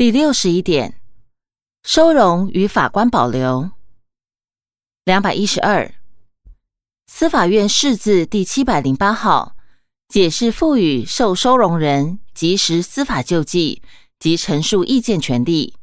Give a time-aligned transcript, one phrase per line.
[0.00, 0.94] 第六十一点，
[1.82, 3.70] 收容与法官保留。
[5.04, 5.92] 两百一十二，
[7.06, 9.54] 司法院释字第七百零八号
[10.08, 13.82] 解释赋予受收容人及时司法救济
[14.18, 15.74] 及陈述意见权利。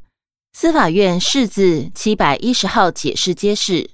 [0.51, 3.91] 司法院释字七百一十号解释揭示，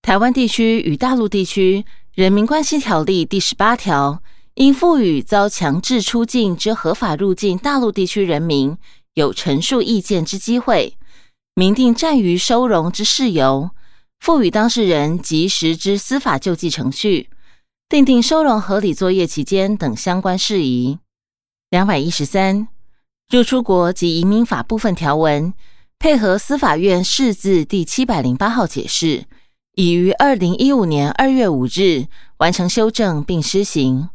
[0.00, 4.22] 台湾地区与大陆地区人民关系条例第十八条
[4.54, 8.78] 应赋予遭强制出境之合法入境大陆地区人民。
[9.16, 10.94] 有陈述意见之机会，
[11.54, 13.70] 明定暂于收容之事由，
[14.20, 17.30] 赋予当事人及时之司法救济程序，
[17.88, 20.98] 订定收容合理作业期间等相关事宜。
[21.70, 22.68] 两百一十三，
[23.30, 25.54] 入出国及移民法部分条文，
[25.98, 29.24] 配合司法院释字第七百零八号解释，
[29.76, 34.10] 已于二零一五年二月五日完成修正并施行。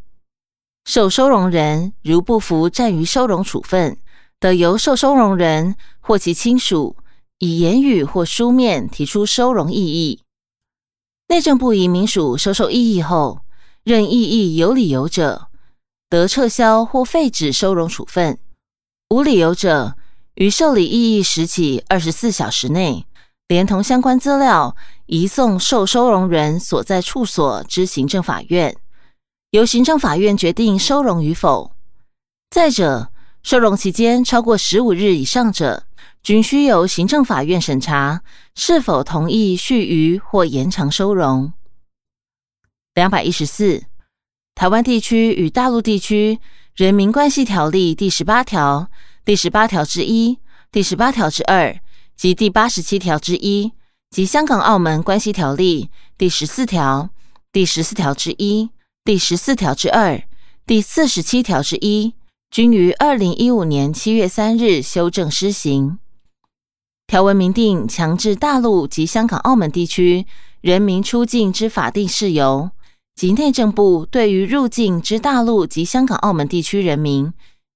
[0.85, 3.97] 受收容人如不服暂于收容处分。
[4.41, 6.97] 得由受收容人或其亲属
[7.37, 10.23] 以言语或书面提出收容异议，
[11.27, 13.41] 内政部移民署收受异议后，
[13.83, 15.47] 认异议有理由者，
[16.09, 18.37] 得撤销或废止收容处分；
[19.11, 19.95] 无理由者，
[20.33, 23.05] 于受理异议时起二十四小时内，
[23.47, 28.75] 连同相关资料移送受收容人所在处所之行政法院，
[29.51, 31.73] 由行政法院决定收容与否。
[32.49, 33.10] 再者，
[33.43, 35.87] 收容期间超过十五日以上者，
[36.21, 38.21] 均需由行政法院审查
[38.53, 41.51] 是否同意续余或延长收容。
[42.93, 43.83] 两百一十四，
[44.53, 46.39] 台湾地区与大陆地区
[46.75, 48.89] 人民关系条例第十八条、
[49.25, 50.37] 第十八条之一、
[50.71, 51.75] 第十八条之二
[52.15, 53.71] 及第八十七条之一，
[54.11, 57.09] 及香港澳门关系条例第十四条、
[57.51, 58.69] 第十四条之一、
[59.03, 60.21] 第十四条之二、
[60.67, 62.13] 第四十七条之一。
[62.51, 65.99] 均于二零一五年七月三日修正施行。
[67.07, 70.25] 条文明定强制大陆及香港、澳门地区
[70.59, 72.69] 人民出境之法定事由，
[73.15, 77.31] 及内政部对于入境之大陆及香港、澳门地区人民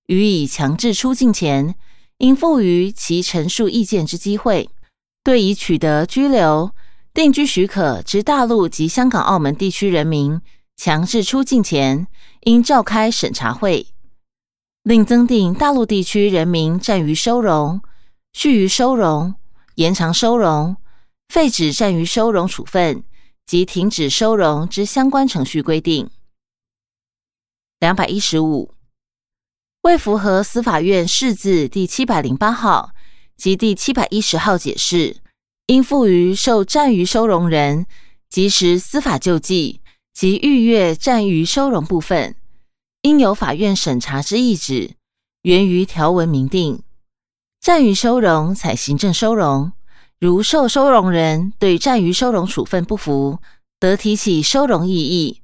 [0.08, 1.74] 予以强制出境前，
[2.18, 4.68] 应赋予其陈述意见之机会；
[5.24, 6.72] 对已取得居留、
[7.14, 10.42] 定居许可之大陆及香港、澳门地区人民
[10.76, 12.08] 强制出境前，
[12.42, 13.88] 应召开审查会。
[14.86, 17.82] 另增订大陆地区人民暂予收容、
[18.34, 19.34] 续予收容、
[19.74, 20.78] 延长收容、
[21.28, 23.04] 废止暂予收容处分
[23.48, 26.12] 及停止收容之相关程序规定。
[27.80, 28.76] 两百一十五，
[29.82, 32.92] 为符合司法院释字第七百零八号
[33.36, 35.18] 及第七百一十号解释，
[35.66, 37.88] 应赋予受暂予收容人
[38.30, 39.82] 及时司法救济
[40.14, 42.36] 及预约暂予收容部分。
[43.06, 44.96] 应由法院审查之意旨，
[45.44, 46.82] 源于条文明定，
[47.62, 49.74] 暂予收容采行政收容。
[50.20, 53.38] 如受收容人对暂予收容处分不服，
[53.80, 55.44] 得提起收容异议。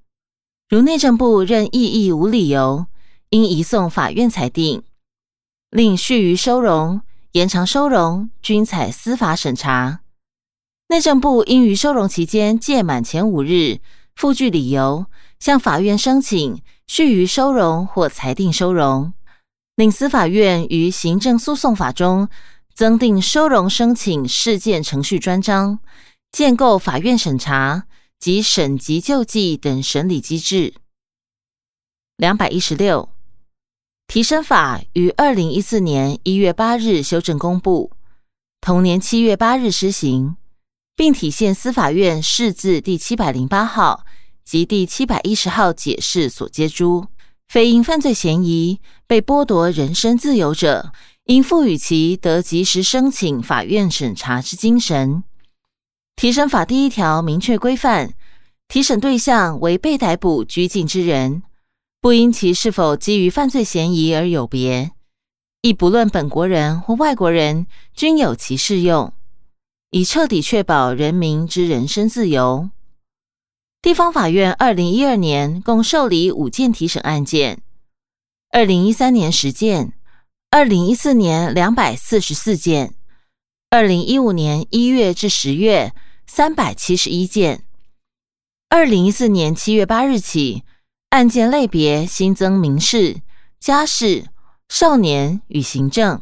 [0.70, 2.88] 如内政部认异议无理由，
[3.30, 4.82] 应移送法院裁定。
[5.70, 7.02] 另续予收容、
[7.34, 10.02] 延长收容，均采司法审查。
[10.88, 13.82] 内政部应于收容期间届满前五日，
[14.16, 15.06] 附具理由，
[15.40, 16.60] 向法院申请。
[16.94, 19.14] 续于收容或裁定收容，
[19.78, 22.28] 令司法院于行政诉讼法中
[22.76, 25.80] 增订收容申请事件程序专章，
[26.34, 27.86] 建构法院审查
[28.20, 30.74] 及审级救济等审理机制。
[32.18, 33.08] 两百一十六，
[34.06, 37.94] 提升法于二零一四年一月八日修正公布，
[38.60, 40.36] 同年七月八日施行，
[40.98, 44.04] 并体现司法院释字第七百零八号。
[44.44, 47.06] 及第七百一十号解释所接诸，
[47.48, 50.92] 非因犯罪嫌疑被剥夺人身自由者，
[51.26, 55.24] 应赋予其得及时申请法院审查之精神。
[56.16, 58.14] 提审法第一条明确规范，
[58.68, 61.44] 提审对象为被逮捕拘禁之人，
[62.00, 64.92] 不因其是否基于犯罪嫌疑而有别，
[65.62, 69.14] 亦不论本国人或外国人均有其适用，
[69.92, 72.70] 以彻底确保人民之人身自由。
[73.82, 77.64] 地方法院二零一二年共受理五件提审案件，
[78.52, 79.94] 二零一三年十件，
[80.52, 82.94] 二零一四年两百四十四件，
[83.72, 85.96] 二零一五年一月至十月
[86.28, 87.64] 三百七十一件，
[88.70, 90.62] 二零一四年七月八日起，
[91.10, 93.22] 案件类别新增民事、
[93.60, 94.28] 家事、
[94.70, 96.22] 少年与行政。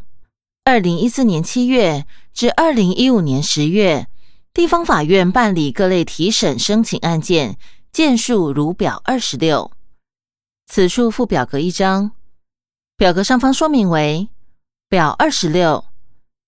[0.64, 4.08] 二零一四年七月至二零一五年十月。
[4.54, 7.58] 地方法院办理各类提审申请案件
[7.92, 9.72] 件数如表二十六，
[10.66, 12.12] 此处附表格一张。
[12.98, 14.28] 表格上方说明为
[14.90, 15.86] 表二十六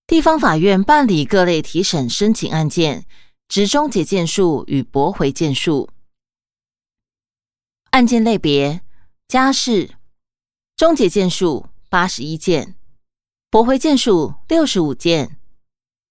[0.05, 3.05] 地方法院办理各类提审申请案件
[3.47, 5.89] 之终结件数与驳回件数。
[7.91, 8.81] 案件类别：
[9.27, 9.91] 家事，
[10.75, 12.75] 终结件数八十一件，
[13.49, 15.37] 驳回件数六十五件。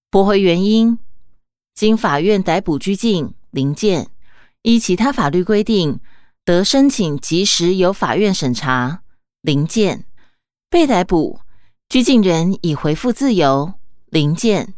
[0.09, 0.99] 驳回原因：
[1.73, 4.09] 经法院逮捕拘禁零件，
[4.61, 5.99] 依其他法律规定
[6.45, 9.03] 得申请及时由法院审查
[9.41, 10.05] 零件。
[10.69, 11.41] 被逮捕
[11.89, 13.73] 拘禁人已回复自由。
[14.09, 14.73] 零件，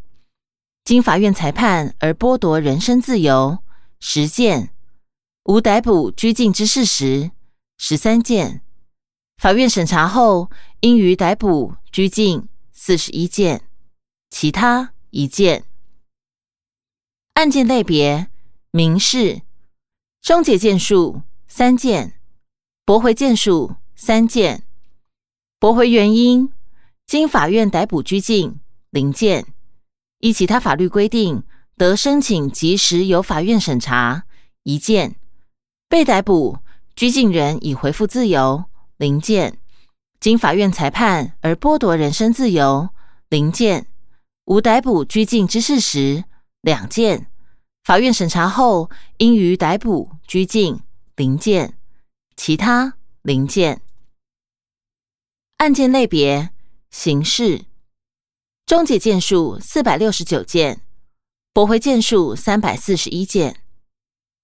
[0.84, 3.58] 经法院裁判而剥夺人身自由
[4.00, 4.70] 十件，
[5.46, 7.32] 无逮捕拘禁之事实
[7.78, 8.62] 十三件，
[9.38, 10.52] 法院审查后
[10.82, 13.64] 应予逮捕拘禁四十一件，
[14.30, 15.64] 其他一件。
[17.34, 18.28] 案件类别：
[18.72, 19.42] 民事，
[20.22, 22.20] 终结件数三件，
[22.86, 24.64] 驳回件数三件，
[25.60, 26.52] 驳回原因
[27.08, 28.60] 经法院逮捕拘禁。
[28.92, 29.48] 零件
[30.20, 31.44] 依其他法律规定
[31.76, 34.26] 得申请及时由法院审查
[34.62, 35.16] 一件，
[35.90, 36.60] 被逮捕
[36.96, 38.66] 拘禁人已回复自由
[38.98, 39.58] 零件，
[40.20, 42.90] 经法院裁判而剥夺人身自由
[43.30, 43.88] 零件，
[44.46, 46.26] 无逮捕拘禁之事实
[46.64, 47.28] 两件，
[47.84, 50.80] 法院审查后应予逮捕拘禁
[51.18, 51.78] 零件，
[52.38, 53.82] 其他零件。
[55.58, 56.52] 案件类别
[56.90, 57.66] 刑事。
[58.66, 60.86] 终结件数四百六十九件，
[61.52, 63.60] 驳回件数三百四十一件。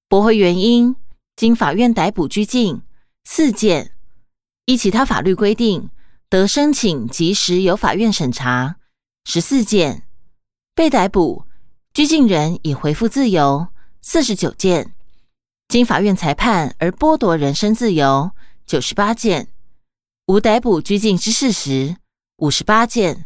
[0.09, 0.97] 驳回原因
[1.37, 2.81] 经法院逮捕拘禁
[3.23, 3.95] 四件，
[4.65, 5.89] 依其他法律规定
[6.27, 8.75] 得申请及时由法院审查
[9.23, 10.03] 十四件。
[10.75, 11.45] 被逮捕
[11.93, 13.67] 拘禁人已回复自由
[14.01, 14.93] 四十九件，
[15.67, 18.31] 经法院裁判而剥夺人身自由
[18.65, 19.49] 九十八件，
[20.27, 21.97] 无逮捕拘禁之事实
[22.37, 23.25] 五十八件。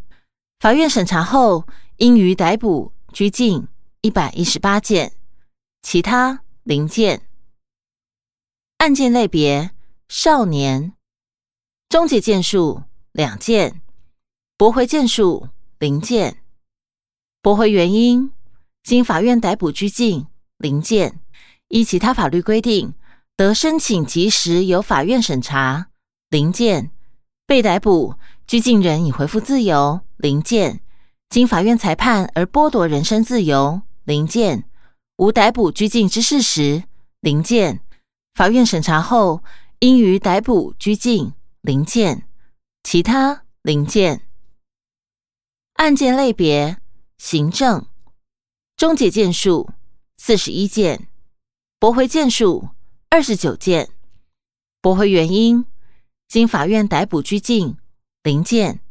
[0.59, 1.67] 法院审查后，
[1.97, 3.67] 应予逮捕拘禁
[4.01, 5.13] 一百一十八件，
[5.81, 7.27] 其他零件。
[8.77, 9.71] 案件类别：
[10.07, 10.93] 少年，
[11.89, 13.81] 终结件数两件，
[14.57, 15.49] 驳回件数
[15.79, 16.37] 零件。
[17.41, 18.31] 驳回原因
[18.83, 20.27] 经法院逮捕拘禁
[20.57, 21.19] 零件，
[21.69, 22.93] 依其他法律规定
[23.35, 25.87] 得申请及时由法院审查。
[26.29, 26.91] 零件。
[27.45, 28.15] 被逮捕
[28.47, 29.99] 拘禁人已回复自由。
[30.15, 30.79] 零件，
[31.29, 34.63] 经法院裁判而剥夺人身自由；零件，
[35.17, 36.83] 无逮捕拘禁之事实；
[37.19, 37.81] 零件，
[38.33, 39.43] 法院审查后
[39.79, 42.23] 应予逮捕拘禁；零件，
[42.81, 43.43] 其他？
[43.61, 44.21] 零件。
[45.73, 46.77] 案件类别：
[47.17, 47.85] 行政，
[48.83, 49.69] 终结件数
[50.17, 51.07] 四十一件，
[51.79, 52.67] 驳回件数
[53.09, 53.91] 二十九件。
[54.81, 55.63] 驳回原因：
[56.27, 57.77] 经法院逮捕拘禁；
[58.23, 58.81] 零件。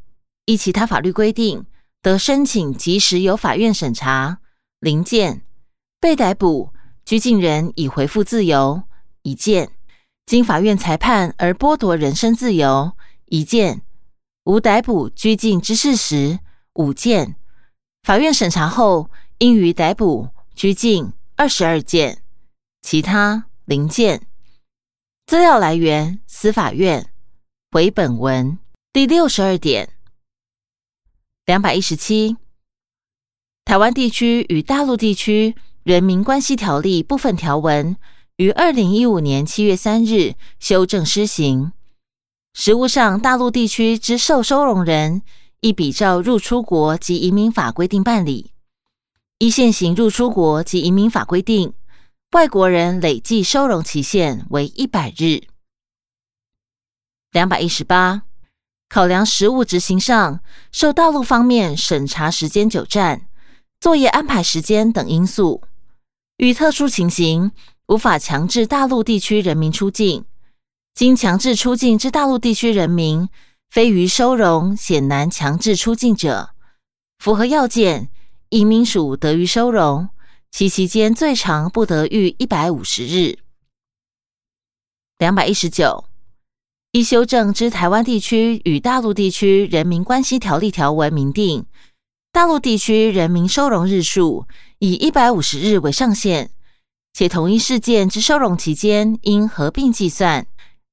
[0.47, 1.67] 依其他法律规定，
[2.01, 4.39] 得申请及时由法院审查
[4.81, 5.43] 零件；
[6.01, 6.73] 被逮捕
[7.05, 8.85] 拘禁人已回复自由
[9.21, 9.67] 一件；
[10.25, 12.93] 经法院裁判而剥夺人身自由
[13.27, 13.83] 一件；
[14.45, 16.39] 无逮捕拘禁之事实
[16.77, 17.35] 五件；
[18.03, 19.11] 法院审查后
[19.43, 22.19] 应予逮捕拘禁二十二件；
[22.81, 24.29] 其他零件。
[25.27, 27.13] 资料来源：司法院。
[27.73, 28.61] 回本文
[28.93, 29.95] 第六十二点。
[31.45, 32.37] 两百一十七，
[33.65, 37.97] 台湾地区与大陆地区人民关系条例部分条文
[38.37, 41.73] 于二零一五年七月三日修正施行。
[42.55, 45.23] 实务上，大陆地区之受收容人
[45.59, 48.53] 亦比照入出国及移民法规定办理。
[49.43, 51.73] 依现行入出国及移民法规定，
[52.31, 55.41] 外国人累计收容期限为一百日。
[57.33, 58.23] 两百一十八。
[58.89, 60.39] 考量实务执行上
[60.71, 63.27] 受大陆方面审查时间久暂、
[63.81, 65.63] 作业安排时间等因素，
[66.37, 67.51] 与特殊情形
[67.89, 70.25] 无法强制大陆地区人民出境，
[70.95, 73.29] 经强制出境之大陆地区人民，
[73.69, 76.51] 非于收容显难强制出境者，
[77.19, 78.09] 符合要件，
[78.53, 80.11] 移民署得于收容，
[80.51, 83.39] 其期间最长不得逾一百五十日。
[85.17, 86.05] 两百一十九。
[86.91, 91.65] 依修正之台湾地区与大陆地区人民关系条例条文明定，
[92.31, 94.47] 大陆地区人民收容日数
[94.81, 96.51] 以一百五十日为上限，
[97.15, 100.47] 且同一事件之收容期间应合并计算，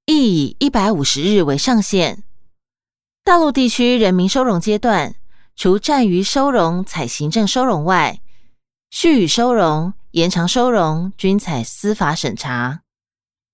[0.05, 2.23] 亦以一百五十日为上限。
[3.25, 5.15] 大陆地区人民收容阶段，
[5.59, 8.21] 除暂于收容采行政收容外，
[8.91, 12.79] 续予收容、延长收容均采司法审查。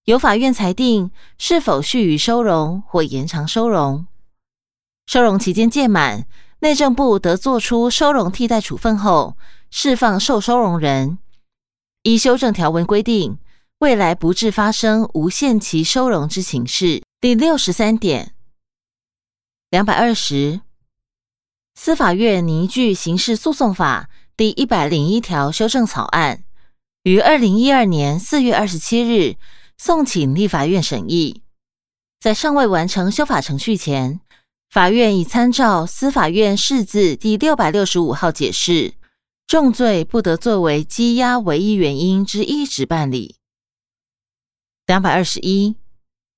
[0.04, 1.10] 由法院裁定
[1.40, 4.06] 是否续予收容或延长收容，
[5.08, 6.28] 收容期间届满，
[6.60, 9.36] 内政部得作出收容替代处分后，
[9.72, 11.18] 释放受收容人。
[12.04, 13.40] 依修正条文规定，
[13.80, 17.02] 未来不致发生无限期收容之情事。
[17.20, 18.36] 第六十三点，
[19.72, 20.62] 两百二十，
[21.78, 26.44] 司法院凝聚刑事诉讼法第一百零一条修正草案，
[27.04, 29.36] 于二零一二年四月二十七日
[29.78, 31.44] 送请立法院审议。
[32.20, 34.22] 在尚未完成修法程序前，
[34.70, 38.94] 法院已参照司法院释字第六百六十五号解释。
[39.46, 43.36] 重罪不得作为羁押唯一原因之一执办理。
[44.88, 45.76] 两百二十一，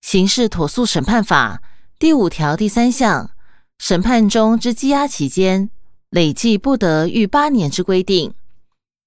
[0.02, 1.62] 刑事妥诉审判法
[1.98, 3.32] 第五条第三项，
[3.78, 5.70] 审判中之羁押期间
[6.10, 8.34] 累计不得逾八年之规定，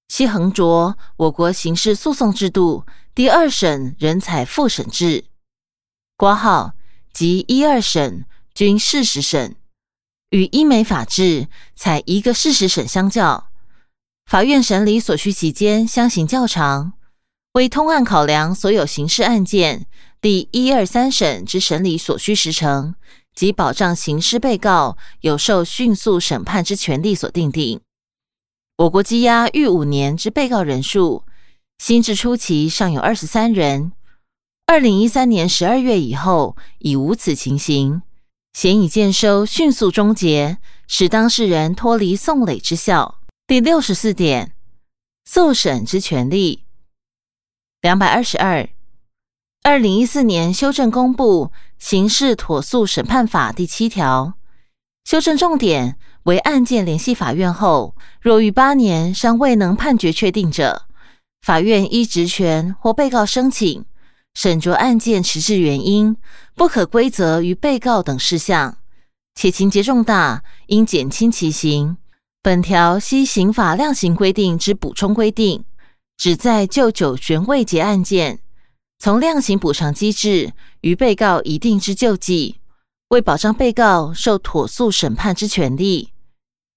[0.07, 5.25] 系横着我国刑事诉讼制度第二审人采复审制，
[6.15, 6.73] 挂号
[7.11, 9.55] 及一二审均事实审，
[10.29, 13.47] 与英美法制采一个事实审相较。
[14.25, 16.93] 法院审理所需期间相形较长，
[17.53, 19.85] 为通案考量所有刑事案件
[20.21, 22.95] 第一、二、三审之审理所需时程，
[23.35, 27.81] 及保障刑事被告有受迅速审判之权利所定定。
[28.77, 31.23] 我国羁押逾五年之被告人数，
[31.77, 33.91] 新制初期尚有二十三人，
[34.65, 38.01] 二零一三年十二月以后已无此情形，
[38.53, 40.57] 显已见收迅速终结，
[40.87, 43.19] 使当事人脱离送累之效。
[43.45, 44.55] 第六十四点，
[45.25, 46.63] 受审之权利。
[47.81, 48.69] 两百二十二，
[49.63, 51.45] 二零一四年修正公布
[51.77, 54.33] 《刑事妥诉审判法》第七条，
[55.05, 60.87] 修正重点为案件联系法院后，若逾八年尚未能判决确定者，
[61.43, 63.85] 法院依职权或被告申请
[64.33, 66.17] 审酌案件迟滞原因，
[66.55, 68.79] 不可归责于被告等事项，
[69.35, 71.97] 且情节重大，应减轻其刑。
[72.41, 75.63] 本条系刑法量刑规定之补充规定，
[76.17, 78.39] 旨在就九悬未结案件，
[79.03, 82.57] 从量刑补偿机制于被告一定之救济，
[83.07, 86.09] 为保障被告受妥诉审判之权利。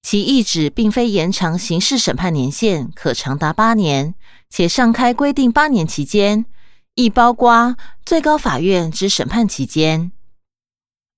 [0.03, 4.15] 其意旨并非延长刑事审判年限可长达八年，
[4.49, 6.47] 且上开规定八年期间，
[6.95, 7.77] 亦包括
[8.07, 10.11] 最高法院之审判期间。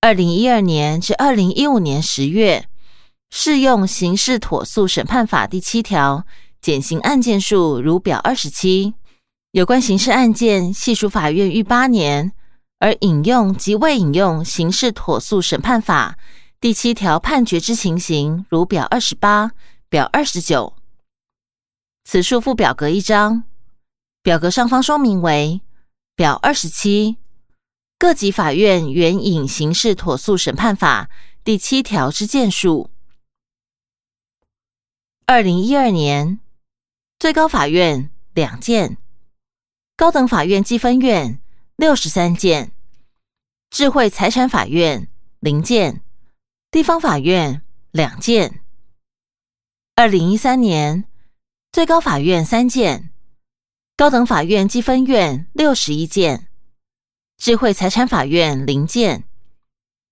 [0.00, 2.66] 二零一二年至二零一五年十月。
[3.30, 6.26] 适用刑事妥诉审判法第七条，
[6.60, 8.94] 减刑案件数如表二十七。
[9.56, 12.30] 有关刑事案件系属法院逾八年，
[12.78, 16.18] 而引用及未引用刑事妥诉审判法
[16.60, 19.52] 第七条判决之情形，如表二十八、
[19.88, 20.74] 表二十九。
[22.04, 23.44] 此数附表格一张，
[24.22, 25.62] 表格上方说明为
[26.14, 27.16] 表二十七。
[27.98, 31.08] 各级法院援引刑事妥诉审判法
[31.42, 32.90] 第七条之件数。
[35.24, 36.40] 二零一二年，
[37.18, 38.98] 最高法院两件，
[39.96, 41.40] 高等法院积分院
[41.76, 42.72] 六十三件，
[43.70, 45.08] 智慧财产法院
[45.40, 46.02] 零件，
[46.70, 47.62] 地方法院
[47.92, 48.60] 两件。
[49.94, 51.06] 二零一三年，
[51.72, 53.08] 最高法院三件，
[53.96, 56.48] 高等法院积分院六十一件，
[57.38, 59.24] 智慧财产法院零件，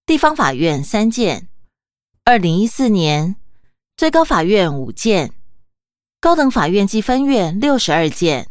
[0.07, 1.49] 地方法院三件。
[2.25, 3.37] 二零一四年。
[3.97, 5.35] 最高法院五件，
[6.21, 8.51] 高等法院积分院六十二件，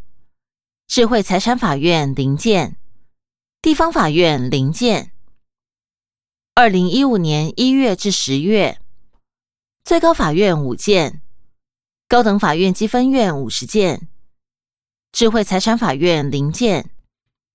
[0.96, 2.78] 智慧财产法院零件，
[3.64, 5.12] 地方法院零件。
[6.54, 8.80] 二零一五年一月至十月，
[9.84, 11.24] 最高法院五件，
[12.08, 14.08] 高等法院积分院五十件，
[15.12, 16.92] 智慧财产法院零件，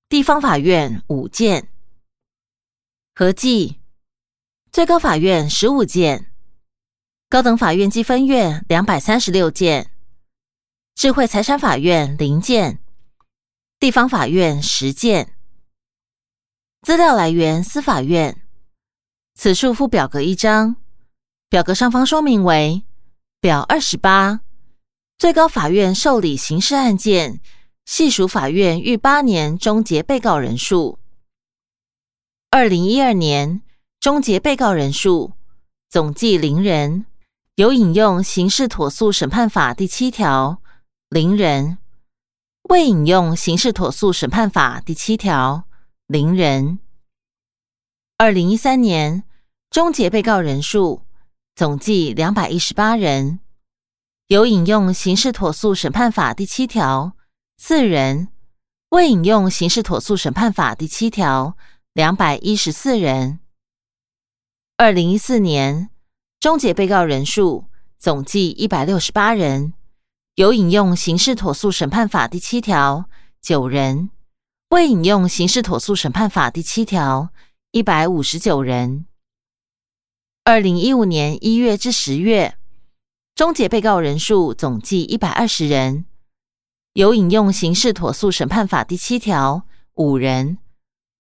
[0.09, 1.69] 地方法院五件，
[3.15, 3.79] 合计。
[4.73, 6.33] 最高法院十五件。
[7.29, 9.93] 高等法院积分院两百三十六件，
[10.97, 12.81] 智慧财产法院零件，
[13.81, 15.35] 地方法院实践。
[16.83, 18.43] 资料来源：司法院。
[19.37, 20.75] 此处附表格一张，
[21.49, 22.83] 表格上方说明为
[23.41, 24.41] 表二十八。
[25.17, 27.41] 最高法院受理刑事案件，
[27.85, 30.99] 系属法院逾八年终结被告人数。
[32.51, 33.63] 二零一二年
[34.01, 35.35] 终结被告人数
[35.89, 37.07] 总计零人。
[37.55, 40.63] 有引用刑事妥诉审判法第七条，
[41.09, 41.79] 零人；
[42.69, 45.65] 未引用刑事妥诉审判法第七条，
[46.07, 46.79] 零人。
[48.19, 49.25] 二零一三年
[49.71, 51.03] 终结被告人数
[51.55, 53.41] 总计两百一十八人，
[54.27, 57.17] 有引用刑事妥诉审判法第七条，
[57.57, 58.29] 四人；
[58.91, 61.57] 未引用刑事妥诉审判法第七条，
[61.95, 63.41] 两百一十四人。
[64.77, 65.91] 二零一四年。
[66.41, 67.65] 终结被告人数
[67.99, 69.75] 总计一百六十八人，
[70.39, 73.11] 有引用刑事妥诉审判法第七条
[73.43, 74.11] 九人，
[74.71, 77.31] 未引用刑事妥诉审判法第七条
[77.73, 79.07] 一百五十九人。
[80.45, 82.57] 二零一五年一月至十月，
[83.35, 86.05] 终结被告人数总计一百二十人，
[86.93, 90.59] 有引用刑事妥诉审判法第七条五人。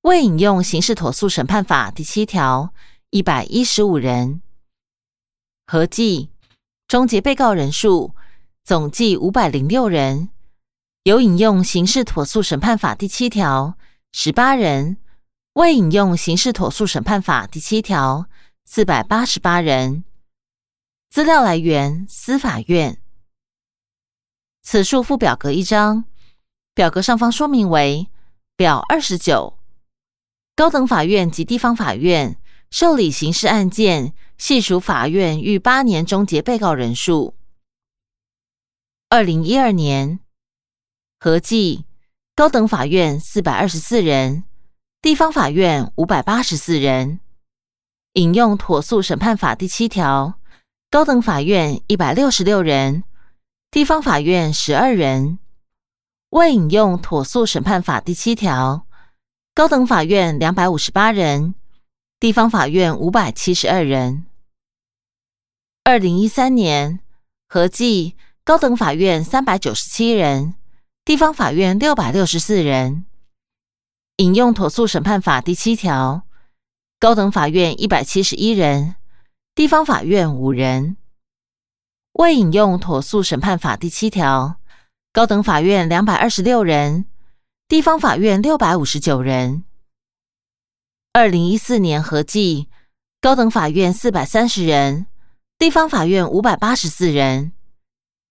[0.03, 2.73] 未引用刑事妥诉审判法第七条
[3.11, 4.43] 一百一十五人，
[5.67, 6.31] 合计
[6.87, 8.15] 终结被告人数
[8.69, 10.29] 总计五百零六人，
[11.05, 13.79] 有引用刑事妥诉审判法第七条
[14.13, 14.99] 十八人，
[15.55, 18.27] 未引用刑事妥诉审判法第七条
[18.67, 20.05] 四百八十八人。
[21.09, 23.01] 资料来源：司法院。
[24.61, 26.05] 此数附表格一张，
[26.75, 28.09] 表格上方说明为
[28.55, 29.57] 表二十九。
[30.55, 32.39] 高等法院及地方法院
[32.71, 37.38] 受理刑事案件，系属法院逾八年终结被告人数。
[39.11, 40.21] 二零一二年
[41.19, 41.87] 合计，
[42.37, 44.45] 高等法院四百二十四人，
[45.00, 47.19] 地方法院五百八十四人。
[48.12, 50.38] 引用妥诉审判法第七条，
[50.91, 53.03] 高等法院一百六十六人，
[53.71, 55.38] 地方法院十二人。
[56.29, 58.87] 未引用妥诉审判法第七条。
[59.55, 61.55] 高等法院两百五十八人，
[62.21, 64.27] 地方法院五百七十二人。
[65.83, 67.00] 二零一三年
[67.49, 68.15] 合计，
[68.49, 70.55] 高等法院三百九十七人，
[71.05, 73.05] 地方法院六百六十四人。
[74.17, 76.23] 引用妥诉审判法第七条，
[76.99, 78.97] 高等法院一百七十一人，
[79.55, 80.97] 地方法院五人。
[82.14, 84.57] 未引用妥诉审判法第七条，
[85.12, 87.05] 高等法院两百二十六人。
[87.69, 89.64] 地方法院六百五十九人，
[91.12, 92.71] 二零一四年合计
[93.21, 95.07] 高等法院四百三十人，
[95.59, 97.52] 地方法院五百八十四人。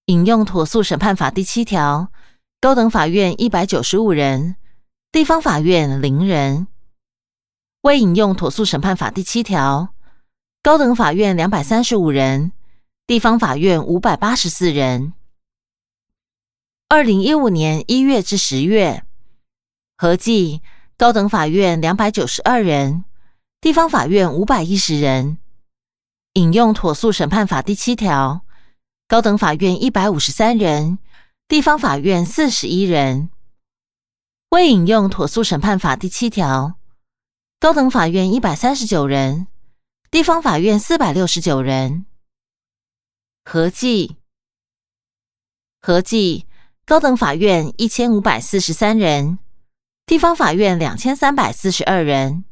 [0.08, 2.14] 引用妥诉审判法第七条，
[2.62, 4.56] 高等法院一百九十五人，
[5.12, 6.68] 地方法院零人。
[7.82, 9.90] 未引用妥诉审判法第七条，
[10.64, 12.54] 高等法院两百三十五人，
[13.06, 15.12] 地方法院五百八十四人。
[16.88, 19.04] 二零一五年一月至十月。
[19.98, 20.62] 合计
[20.96, 23.04] 高等法院两百九十二人，
[23.60, 25.38] 地方法院五百一十人。
[26.36, 28.46] 引用妥诉审判法第七条，
[29.10, 31.00] 高等法院一百五十三人，
[31.48, 33.30] 地方法院四十一人。
[34.50, 36.74] 未引用妥诉审判法第七条，
[37.58, 39.48] 高等法院一百三十九人，
[40.12, 42.06] 地方法院四百六十九人。
[43.46, 44.18] 合计
[45.80, 46.46] 合计
[46.86, 49.40] 高等法院一千五百四十三人。
[50.06, 52.44] 地方法院两千三百四十二人，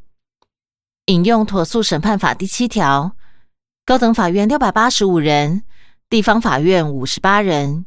[1.07, 3.17] 引用妥诉审判法第七条，
[3.85, 5.63] 高等法院六百八十五人，
[6.15, 7.85] 地方法院五十八人。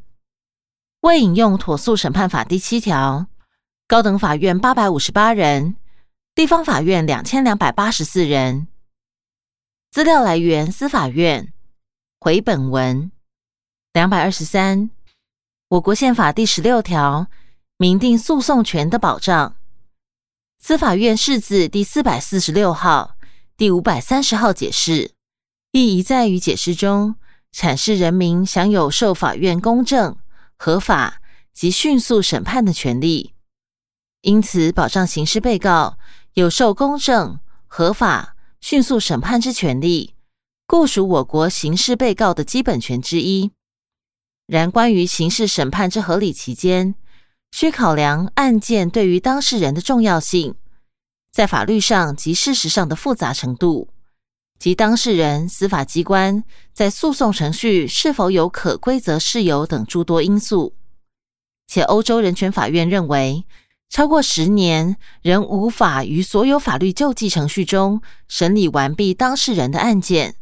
[1.01, 3.27] 未引用妥诉审判法第七条，
[3.87, 5.77] 高等法院八百五十八人，
[6.35, 8.69] 地方法院两千两百八十四人。
[9.91, 11.55] 资料来源：司法院。
[12.21, 13.11] 回本文
[13.95, 14.91] 两百二十三，
[15.69, 17.29] 我国宪法第十六条
[17.79, 19.57] 明定诉讼权的保障。
[20.59, 23.17] 司法院释字第四百四十六号、
[23.57, 25.12] 第五百三十号解释，
[25.73, 27.17] 意一再于解释中
[27.54, 30.16] 阐释人民享有受法院公正、
[30.56, 31.20] 合法
[31.52, 33.34] 及迅速审判的权利，
[34.22, 35.98] 因此保障刑事被告
[36.34, 40.14] 有受公正、合法、迅速审判之权利，
[40.66, 43.50] 故属我国刑事被告的基本权之一。
[44.46, 46.94] 然关于刑事审判之合理期间，
[47.50, 50.54] 需考量案件对于当事人的重要性，
[51.32, 53.88] 在法律上及事实上的复杂程度，
[54.59, 56.42] 及当事人、司法机关
[56.73, 60.75] 在诉讼程序是否有可规则事由等诸多因素。
[61.66, 63.44] 且欧洲人权法院认为，
[63.90, 70.35] 超过十年仍无法于所有法律救济程序中审理完毕当事人的案件，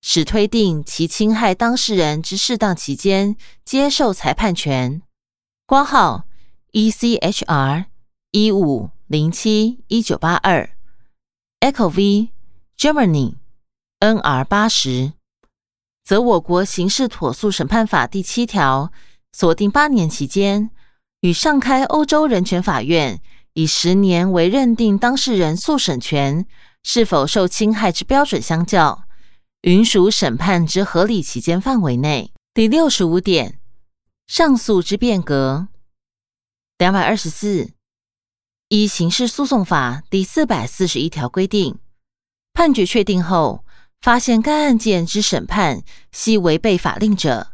[0.00, 5.02] 使推定其侵害当事人之适当期间接受裁判权。
[5.66, 6.24] 挂号
[6.72, 7.86] E C H R
[8.30, 10.70] 一五零七一九八二
[11.60, 12.30] Echo V
[12.78, 13.36] Germany
[14.00, 15.14] N R 八十，
[16.04, 18.92] 则我国刑事妥诉审判法第七条
[19.32, 20.70] 锁定八年期间，
[21.20, 23.20] 与上开欧洲人权法院
[23.54, 26.46] 以十年为认定当事人诉审权
[26.82, 29.04] 是否受侵害之标准相较，
[29.62, 32.32] 允属审判之合理期间范围内。
[32.52, 33.58] 第六十五点。
[34.26, 35.68] 上诉之变革，
[36.78, 37.70] 两百二十四
[38.68, 41.78] 依刑事诉讼法第四百四十一条规定，
[42.56, 43.62] 判决确定后，
[44.00, 47.48] 发现该案件之审判系违背法令者，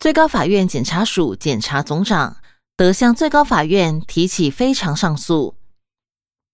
[0.00, 2.38] 最高法院检察署检察总长
[2.76, 5.54] 得向最高法院提起非常上诉。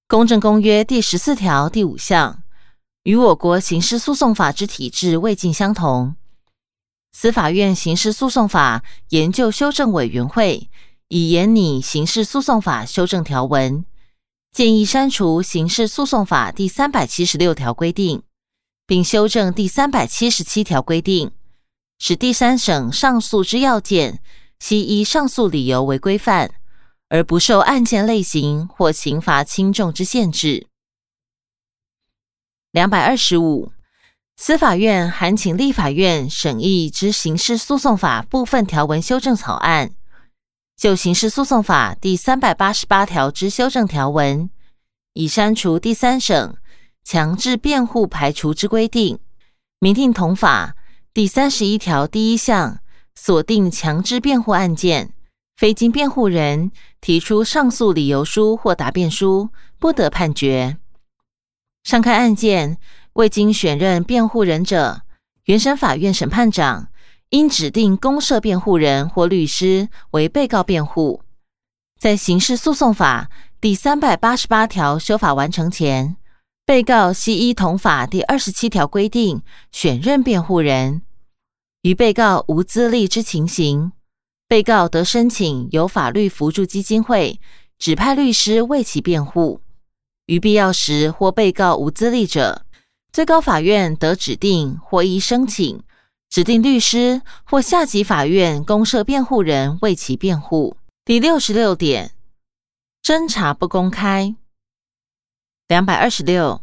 [0.06, 2.42] 公正公约第十四条第五项
[3.04, 6.14] 与我国刑事诉讼法之体制未尽相同。
[7.10, 10.68] 司法院刑事诉讼法研究修正委员会
[11.08, 13.86] 已研拟刑事诉讼法修正条文，
[14.54, 18.22] 建议删除刑事诉讼法第三百七十六条规定。
[18.86, 21.32] 并修正第三百七十七条规定，
[21.98, 24.20] 使第三审上诉之要件
[24.58, 26.50] 系依上诉理由为规范，
[27.08, 30.66] 而不受案件类型或刑罚轻重之限制。
[32.72, 33.72] 两百二十五，
[34.36, 39.94] 司法院函请立法院审议之刑事诉讼法部分条文修正草案，
[40.76, 44.50] 就刑事诉讼法第三百八十八条之修正条文，
[45.12, 46.56] 已删除第三审。
[47.06, 49.18] 强制辩护排除之规定，
[49.78, 50.74] 明定同法
[51.12, 52.80] 第三十一条第一项
[53.14, 55.12] 锁定强制辩护案件，
[55.54, 60.78] 非经辩护人提出上诉理由书或答辩书，不得判决。
[61.82, 62.78] 上开案件
[63.12, 65.02] 未经选任辩护人者，
[65.44, 66.88] 原审法院审判长
[67.30, 71.22] 应指定公社辩护人或律师为被告辩护。
[71.98, 76.16] 在刑事诉讼法第三百八十八条修法完成前。
[76.66, 81.02] 被告系依同法第二十七条规定选任辩护人，
[81.82, 83.92] 于被告无资历之情形，
[84.48, 87.38] 被告得申请由法律扶助基金会
[87.78, 89.60] 指派律师为其辩护。
[90.24, 92.64] 于必要时或被告无资历者，
[93.12, 95.82] 最高法院得指定或依申请
[96.34, 100.76] 指定律师或下级法院公设辩护人为其辩护。
[101.04, 102.10] 第六十六点，
[103.04, 104.34] 侦查不公开。
[105.68, 106.60] 两百二十六，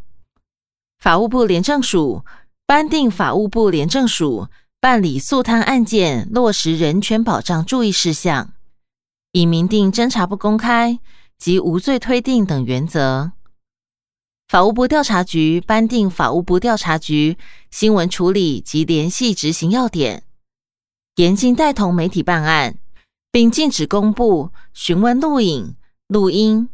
[1.00, 2.26] 法务部廉政署
[2.66, 4.50] 颁定法务部廉政署
[4.82, 8.52] 办理诉贪案件落实人权保障注意事项，
[9.32, 11.00] 以明定侦查不公开
[11.38, 13.32] 及无罪推定等原则。
[14.52, 17.38] 法务部调查局颁定法务部调查局
[17.70, 20.24] 新闻处理及联系执行要点，
[21.16, 22.78] 严禁带同媒体办案，
[23.32, 26.68] 并禁止公布询问录影、录音。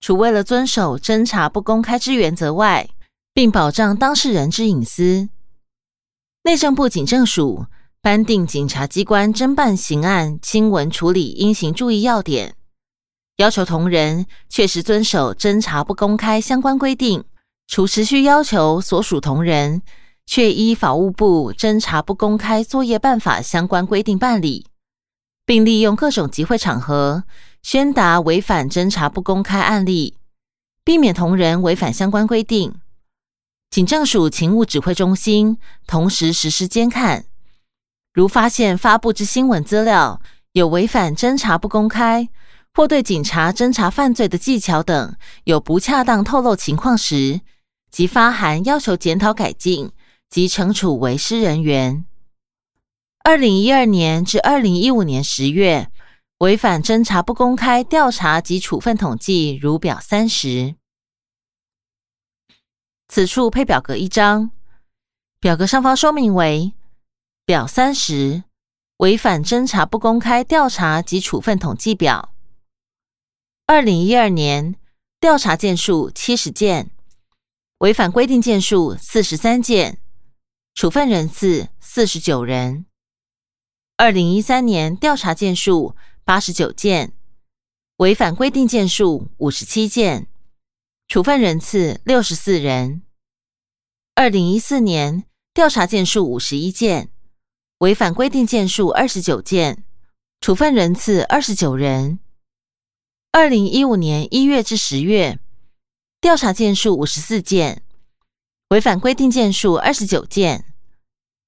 [0.00, 2.90] 除为了遵守侦查不公开之原则外，
[3.32, 5.28] 并保障当事人之隐私，
[6.42, 7.66] 内政部警政署
[8.02, 12.56] 颁定警察机关侦办刑案新闻处理应行注意要点，
[13.40, 17.24] 要求同仁确实遵守侦查不公开相关规定。
[17.66, 19.80] 除持续要求所属同仁
[20.26, 24.66] 确依法务部侦查不公开作业办法相关规定办理，
[25.46, 27.24] 并利用各种集会场合。
[27.62, 30.18] 宣达违反侦查不公开案例，
[30.84, 32.74] 避免同仁违反相关规定。
[33.70, 37.24] 警政署勤务指挥中心同时实施监看，
[38.12, 40.20] 如发现发布之新闻资料
[40.52, 42.28] 有违反侦查不公开，
[42.80, 45.14] 或对警察侦查犯罪的技巧等
[45.44, 47.42] 有不恰当透露情况时，
[47.90, 49.92] 即发函要求检讨改进
[50.30, 52.06] 及惩处为师人员。
[53.22, 55.90] 二零一二年至二零一五年十月。
[56.38, 60.74] 违反侦查不公开调查及处分统计如表三十，
[63.08, 64.52] 此处配表格一张，
[65.38, 66.72] 表格上方说明为
[67.44, 68.44] 表三十
[68.96, 72.32] 违反侦查不公开调查及处分统计表。
[73.72, 74.74] 二零一二年
[75.20, 76.90] 调查件数七十件，
[77.78, 79.98] 违反规定件数四十三件，
[80.74, 82.86] 处分人次四十九人。
[83.96, 85.94] 二零一三年调查件数。
[86.24, 87.12] 八十九件
[87.98, 90.26] 违反规定件数五十七件，
[91.06, 93.02] 处分人次六十四人。
[94.16, 95.22] 二零一四年
[95.54, 97.10] 调查件数五十一件，
[97.78, 99.84] 违反规定件数二十九件，
[100.40, 102.18] 处分人次二十九人。
[103.32, 105.38] 二零一五年一月至十月
[106.20, 107.84] 调查件数五十四件，
[108.70, 110.74] 违反规定件数二十九件，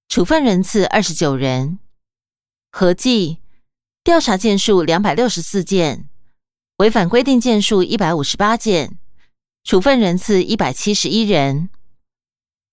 [0.09, 1.81] 处分人次二十九人，
[2.71, 3.38] 合计。
[4.05, 6.09] 调查件数两百六十四件，
[6.79, 8.99] 违反规定件数一百五十八件，
[9.64, 11.68] 处分人次一百七十一人。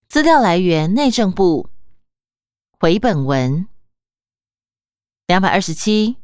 [0.07, 1.69] 资料来源：内政部。
[2.79, 3.67] 回本文。
[5.25, 6.17] 两百二十七，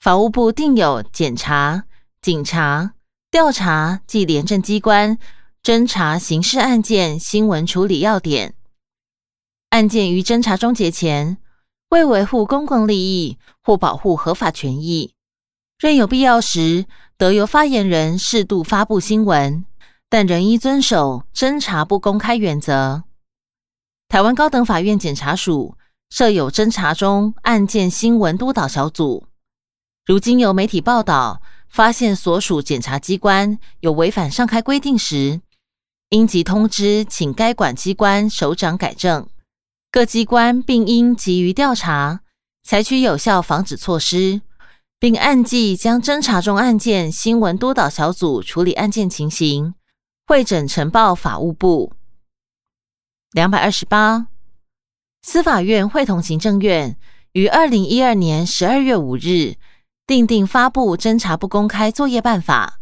[0.00, 1.86] 法务部定有检查、
[2.20, 2.94] 警察、
[3.30, 5.18] 调查及廉政机关
[5.62, 8.54] 侦查刑事案件新闻处理要点。
[9.70, 11.38] 案件于侦查终结前。
[11.90, 15.14] 为维护公共利益或保护合法权益，
[15.78, 16.84] 任有必要时，
[17.16, 19.64] 得由发言人适度发布新闻，
[20.08, 23.04] 但仍应遵守侦查不公开原则。
[24.08, 25.76] 台湾高等法院检察署
[26.10, 29.28] 设有侦查中案件新闻督导小组。
[30.04, 35.40] 如今有媒体报道，发现所属检察机关有违反上开规定时，
[36.10, 39.28] 应即通知，请该管机关首长改正。
[39.90, 42.20] 各机关并应急于调查，
[42.62, 44.40] 采取有效防止措施，
[44.98, 49.74] 并按季将侦查中案件新闻督导小组处理案件情形，
[50.26, 51.92] 会诊呈报法务部。
[53.32, 54.28] 两百二十八，
[55.22, 56.96] 司法院会同行政院
[57.32, 59.56] 于二零一二年十二月五日。
[60.06, 62.78] 订定发布侦查不公开作业办法，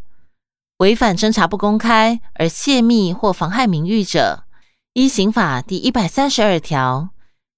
[0.77, 4.45] 违反侦查不公开而泄密或妨害名誉者，
[4.93, 7.09] 依刑法第一百三十二条、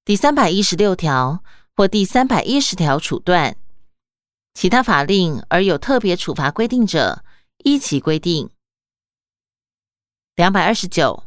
[0.05, 1.43] 第三百一十六条
[1.75, 3.55] 或第三百一十条处断；
[4.55, 7.25] 其他法令而有特别处罚规定者，
[7.65, 8.49] 依其规定。
[10.37, 11.25] 两百二十九，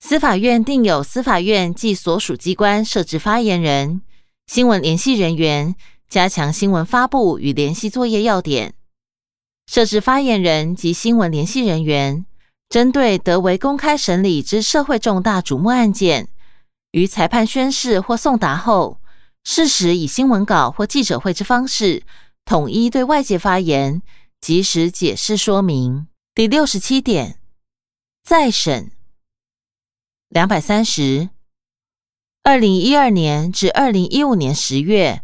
[0.00, 4.00] 司法院定有司法院及所属机关设置发言人、
[4.46, 5.76] 新闻联系人员。
[6.08, 8.74] 加强新闻发布与联系作业要点，
[9.66, 12.24] 设置发言人及新闻联系人员，
[12.68, 16.28] 针对德维公开审理之社会重大瞩目案件，
[16.92, 19.00] 于裁判宣誓或送达后，
[19.42, 22.04] 适时以新闻稿或记者会之方式，
[22.44, 24.00] 统一对外界发言，
[24.40, 26.06] 及时解释说明。
[26.34, 27.40] 第六十七点，
[28.22, 28.92] 再审
[30.28, 31.30] 两百三十，
[32.42, 35.22] 二零一二年至二零一五年十月。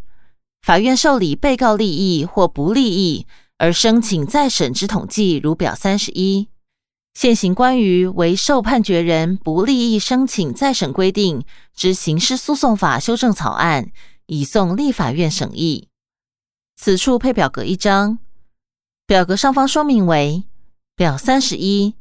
[0.62, 3.26] 法院受理被告利益或不利益
[3.58, 6.48] 而申请再审之统计，如表三十一。
[7.14, 11.44] 现行关于为受判决人不利益申请再审规定
[11.74, 13.90] 之刑事诉讼法修正草案，
[14.26, 15.88] 已送立法院审议。
[16.76, 18.20] 此处配表格一张，
[19.06, 20.44] 表格上方说明为
[20.94, 21.96] 表三十一，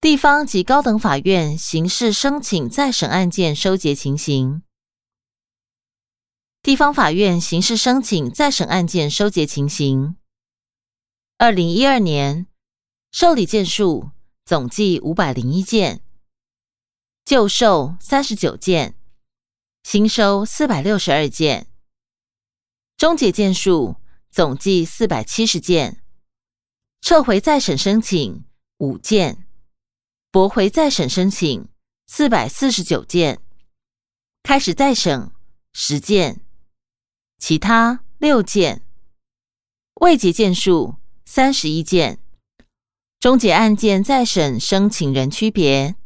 [0.00, 4.62] 地方及高等法院刑事申请再审案件收结情形。
[6.62, 10.16] 地方法院刑事申请再审案件收结情形：
[11.38, 12.48] 二零一二年
[13.10, 14.10] 受理件数
[14.44, 16.02] 总计五百零一件，
[17.24, 18.94] 旧售三十九件，
[19.84, 21.64] 新收四百六十二件；
[22.98, 23.96] 终结件数
[24.30, 26.02] 总计四百七十件，
[27.00, 28.44] 撤回再审申请
[28.76, 29.46] 五件，
[30.30, 31.66] 驳回再审申请
[32.06, 33.40] 四百四十九件，
[34.42, 35.32] 开始再审
[35.72, 36.44] 十件。
[37.40, 38.82] 其他六件。
[39.94, 42.18] 未结件数三十一件，
[43.18, 45.96] 终结案件再审申请人区别。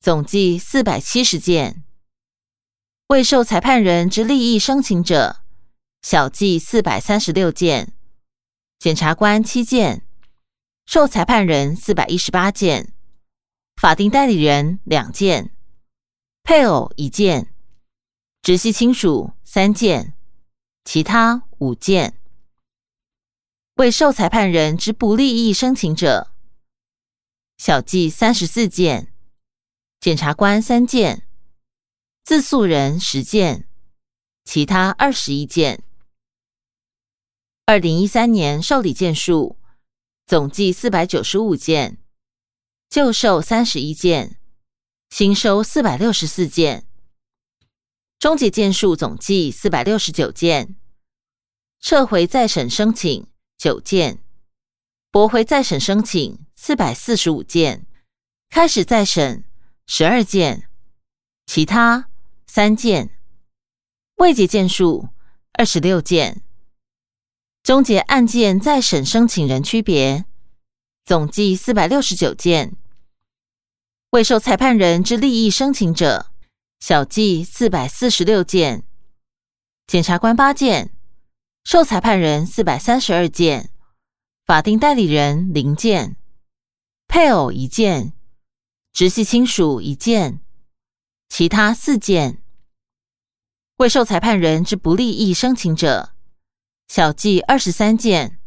[0.00, 1.84] 总计四百七十件，
[3.08, 5.40] 未受裁判人之利益申请者
[6.02, 7.92] 小计四百三十六件，
[8.78, 10.04] 检察官七件，
[10.84, 12.92] 受裁判人四百一十八件，
[13.76, 15.50] 法定代理人两件，
[16.42, 17.52] 配偶一件，
[18.42, 20.14] 直系亲属三件。
[20.84, 22.18] 其他五件，
[23.76, 26.32] 为受裁判人之不利益申请者，
[27.58, 29.12] 小计三十四件，
[30.00, 31.26] 检察官三件，
[32.24, 33.68] 自诉人十件，
[34.44, 35.82] 其他二十一件。
[37.66, 39.56] 二零一三年受理件数。
[40.26, 41.98] 总计四百九十五件，
[42.88, 44.38] 旧受三十一件，
[45.08, 46.86] 新收四百六十四件。
[48.20, 50.76] 终结件数总计四百六十九件，
[51.80, 54.22] 撤回再审申请九件，
[55.10, 57.86] 驳回再审申请四百四十五件，
[58.50, 59.44] 开始再审
[59.86, 60.68] 十二件，
[61.46, 62.10] 其他
[62.46, 63.18] 三件，
[64.16, 65.08] 未结件数
[65.54, 66.42] 二十六件。
[67.62, 70.26] 终结案件再审申请人区别
[71.06, 72.76] 总计四百六十九件，
[74.10, 76.29] 未受裁判人之利益申请者。
[76.80, 78.84] 小计四百四十六件，
[79.86, 80.94] 检察官八件，
[81.62, 83.68] 受裁判人四百三十二件，
[84.46, 86.16] 法定代理人零件，
[87.06, 88.14] 配偶一件，
[88.94, 90.40] 直系亲属一件，
[91.28, 92.42] 其他四件。
[93.76, 96.14] 未受裁判人之不利益申请者，
[96.88, 98.40] 小计二十三件，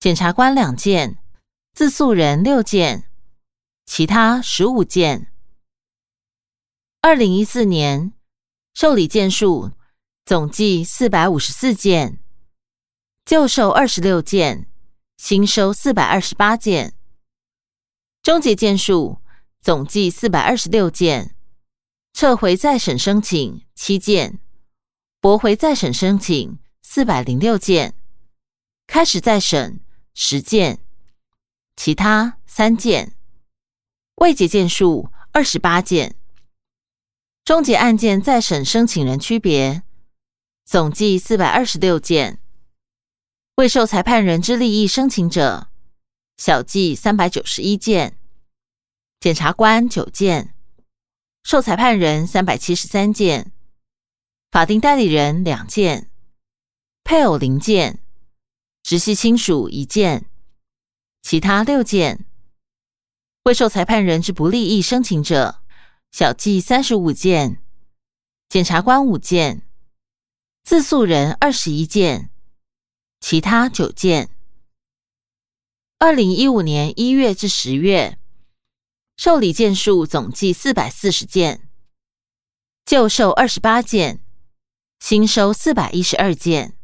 [0.00, 1.18] 检察官两件，
[1.72, 3.08] 自诉人六件，
[3.86, 5.28] 其他十五件。
[7.02, 8.12] 二零一四年
[8.74, 9.72] 受理件数
[10.26, 12.22] 总计四百五十四件，
[13.24, 14.70] 旧售二十六件，
[15.16, 16.92] 新收四百二十八件。
[18.22, 19.22] 终结件数
[19.62, 21.34] 总计四百二十六件，
[22.12, 24.38] 撤回再审申请七件，
[25.20, 27.94] 驳回再审申请四百零六件，
[28.86, 29.80] 开始再审
[30.12, 30.84] 十件，
[31.74, 33.16] 其他三件。
[34.16, 36.19] 未结件数二十八件。
[37.50, 39.82] 终结案件再审申请人区别，
[40.64, 42.36] 总计四百二十六件；
[43.56, 45.66] 未受裁判人之利益申请者，
[46.36, 48.12] 小计三百九十一件；
[49.18, 50.54] 检察官九件，
[51.42, 53.50] 受裁判人三百七十三件，
[54.52, 56.08] 法定代理人两件，
[57.02, 57.98] 配偶零件，
[58.84, 60.26] 直系亲属一件，
[61.20, 62.18] 其他六件；
[63.42, 65.56] 未受裁判人之不利益申请者。
[66.10, 67.62] 小计三十五件，
[68.48, 69.62] 检察官五件，
[70.64, 72.30] 自诉人二十一件，
[73.20, 74.28] 其他九件。
[75.98, 78.18] 二零一五年一月至十月，
[79.16, 81.68] 受理件数总计四百四十件，
[82.84, 84.24] 旧售二十八件，
[84.98, 86.76] 新收四百一十二件，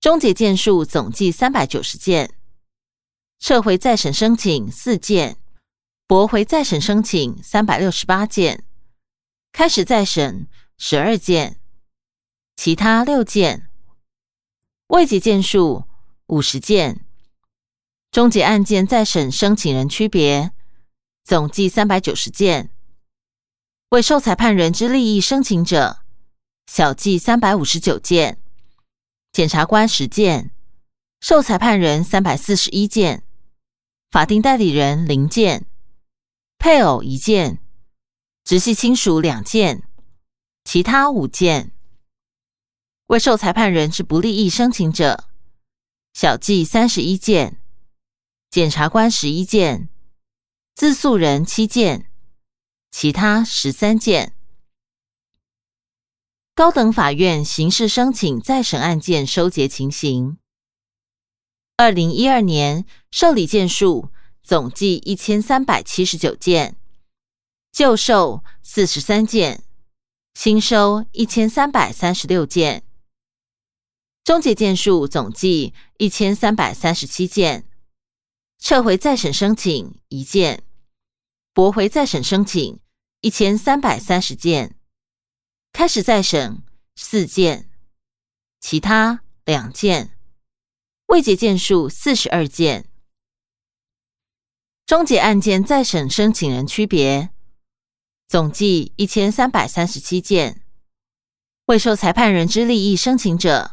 [0.00, 2.34] 终结件数总计三百九十件，
[3.38, 5.36] 撤回再审申请四件。
[6.08, 8.64] 驳回再审申请三百六十八件，
[9.52, 11.60] 开始再审十二件，
[12.56, 13.68] 其他六件，
[14.86, 15.84] 未结件数
[16.28, 17.04] 五十件，
[18.10, 20.52] 终结案件再审申请人区别，
[21.24, 22.70] 总计三百九十件，
[23.90, 25.98] 为受裁判人之利益申请者，
[26.64, 28.40] 小计三百五十九件，
[29.30, 30.52] 检察官十件，
[31.20, 33.24] 受裁判人三百四十一件，
[34.10, 35.66] 法定代理人零件。
[36.58, 37.60] 配偶一件，
[38.44, 39.84] 直系亲属两件，
[40.64, 41.72] 其他五件。
[43.06, 45.28] 未受裁判人之不利益申请者，
[46.12, 47.60] 小计三十一件，
[48.50, 49.88] 检察官十一件，
[50.74, 52.10] 自诉人七件，
[52.90, 54.34] 其他十三件。
[56.56, 60.38] 高等法院刑事申请再审案件收结情形：
[61.76, 64.10] 二零一二年受理件数。
[64.48, 66.74] 总计一千三百七十九件，
[67.70, 69.62] 旧售四十三件，
[70.32, 72.82] 新收一千三百三十六件，
[74.24, 77.68] 终结件数总计一千三百三十七件，
[78.58, 80.62] 撤回再审申请一件，
[81.52, 82.80] 驳回再审申请
[83.20, 84.76] 一千三百三十件，
[85.74, 86.62] 开始再审
[86.96, 87.68] 四件，
[88.58, 90.16] 其他两件，
[91.08, 92.87] 未结件数四十二件。
[94.88, 97.28] 终结案件再审申请人区别，
[98.26, 100.62] 总计一千三百三十七件；
[101.66, 103.72] 未受裁判人之利益申请者，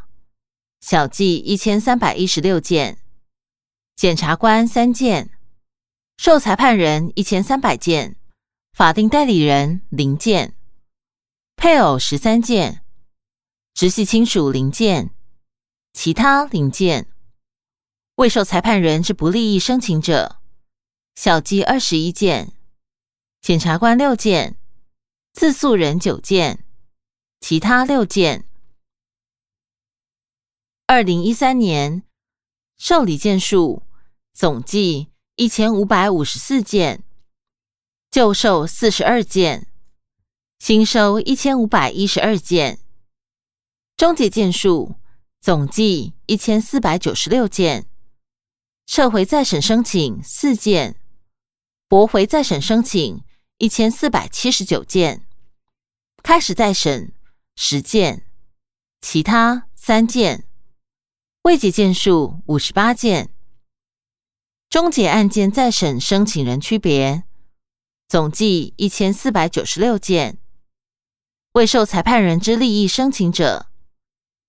[0.81, 2.97] 小计一千三百一十六件；
[3.95, 5.29] 检察官三件，
[6.17, 8.17] 受裁判人一千三百件，
[8.73, 10.53] 法定代理人零件，
[11.55, 12.83] 配偶十三件，
[13.73, 15.11] 直系亲属零件，
[15.93, 17.05] 其他零件；
[18.15, 20.41] 未受裁判人之不利益申请者。
[21.15, 22.51] 小计二十一件，
[23.41, 24.57] 检察官六件，
[25.31, 26.65] 自诉人九件，
[27.39, 28.45] 其他六件。
[30.87, 32.03] 二零一三年
[32.77, 33.83] 受理件数
[34.33, 37.03] 总计一千五百五十四件，
[38.11, 39.67] 旧售四十二件，
[40.59, 42.77] 新收一千五百一十二件，
[43.95, 44.95] 终结件数
[45.39, 47.87] 总计一千四百九十六件，
[48.85, 50.99] 撤回再审申请四件。
[51.87, 53.23] 驳回再审申请
[53.59, 55.27] 一千四百七十九件，
[56.23, 57.13] 开始再审
[57.55, 58.25] 十件，
[59.01, 60.47] 其他三件，
[61.43, 63.29] 未结件数五十八件。
[64.67, 67.23] 终结案件再审申请人区别，
[68.07, 70.39] 总计一千四百九十六件。
[71.53, 73.67] 未受裁判人之利益申请者，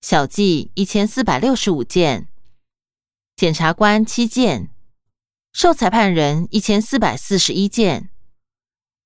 [0.01, 2.27] 小计一千四百六十五件。
[3.35, 4.71] 检察官七件。
[5.57, 8.11] 受裁判人一千四百四十一件，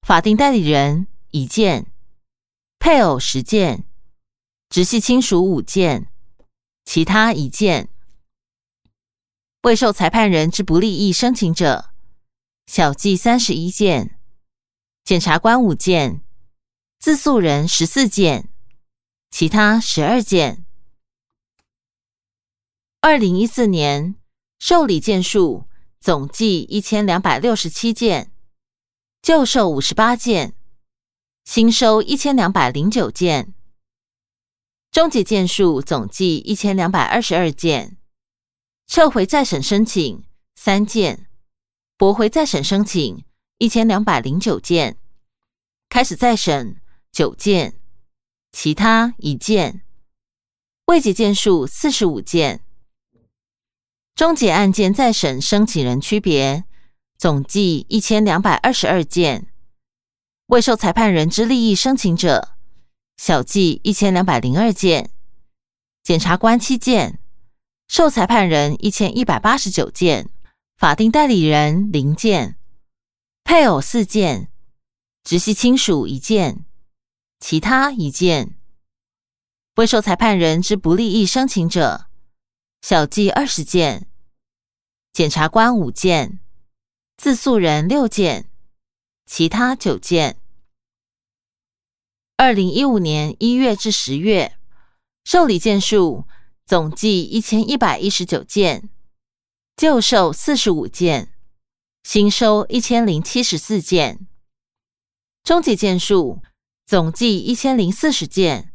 [0.01, 1.89] 法定代理人一件，
[2.77, 3.85] 配偶十件，
[4.67, 6.11] 直系亲属五件，
[6.83, 7.87] 其他一件。
[9.61, 11.93] 未受裁判人之不利益申请者，
[12.65, 14.19] 小计三十一件，
[15.05, 16.21] 检察官五件，
[16.99, 18.49] 自诉人十四件，
[19.29, 20.65] 其他十二件。
[22.99, 24.15] 二零一四年
[24.59, 25.70] 受理件数。
[26.01, 28.31] 总计一千两百六十七件，
[29.21, 30.55] 旧售五十八件，
[31.45, 33.53] 新收一千两百零九件，
[34.91, 37.97] 终结件数总计一千两百二十二件，
[38.87, 40.23] 撤回再审申请
[40.55, 41.27] 三件，
[41.97, 43.23] 驳回再审申请
[43.59, 44.97] 一千两百零九件，
[45.87, 46.81] 开始再审
[47.11, 47.75] 九件，
[48.51, 49.83] 其他一件，
[50.85, 52.63] 未结件数四十五件。
[54.15, 56.65] 终结案件再审申请人区别，
[57.17, 59.47] 总计一千两百二十二件；
[60.47, 62.49] 未受裁判人之利益申请者，
[63.17, 65.09] 小计一千两百零二件；
[66.03, 67.19] 检察官七件，
[67.87, 70.29] 受裁判人一千一百八十九件，
[70.77, 72.57] 法定代理人零件，
[73.43, 74.49] 配偶四件，
[75.23, 76.65] 直系亲属一件，
[77.39, 78.55] 其他一件。
[79.75, 82.07] 未受裁判人之不利益申请者，
[82.81, 84.07] 小计二十件；
[85.13, 86.39] 检察官五件，
[87.15, 88.49] 自诉人六件，
[89.25, 90.37] 其他九件。
[92.37, 94.57] 二零一五年一月至十月，
[95.23, 96.25] 受理件数
[96.65, 98.89] 总计一千一百一十九件，
[99.77, 101.33] 旧受四十五件，
[102.03, 104.27] 新收一千零七十四件。
[105.43, 106.41] 终结件数
[106.85, 108.73] 总计一千零四十件。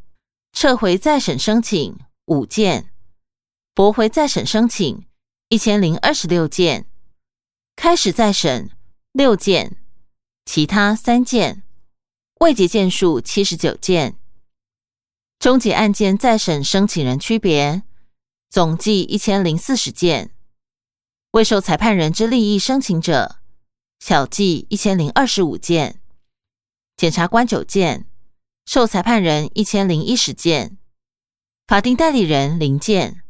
[0.52, 2.90] 撤回再审申请五件，
[3.76, 5.04] 驳回再审申请
[5.50, 6.86] 一千零二十六件，
[7.76, 8.70] 开始再审
[9.12, 9.76] 六件，
[10.46, 11.62] 其他三件，
[12.40, 14.16] 未结件数七十九件。
[15.38, 17.82] 终结案件再审申请人区别，
[18.48, 20.30] 总计一千零四十件。
[21.32, 23.36] 未受裁判人之利益申请者，
[24.00, 26.00] 小计一千零二十五件，
[26.96, 28.06] 检察官九件。
[28.64, 30.78] 受裁判人一千零一十件，
[31.66, 33.22] 法定代理人零件，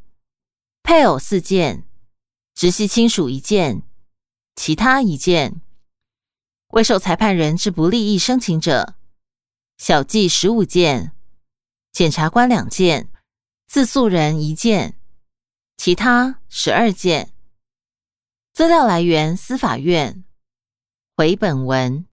[0.86, 1.82] 配偶四件，
[2.54, 3.82] 直系亲属一件，
[4.54, 5.60] 其他一件。
[6.68, 8.94] 未受裁判人之不利益申请者，
[9.76, 11.10] 小计十五件，
[11.90, 13.10] 检察官两件，
[13.66, 14.96] 自诉人一件，
[15.76, 17.32] 其他十二件。
[18.54, 20.24] 资料来源：司法院。
[21.16, 22.06] 回本文。